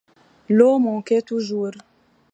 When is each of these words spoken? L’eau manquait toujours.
L’eau 0.49 0.79
manquait 0.79 1.21
toujours. 1.21 1.73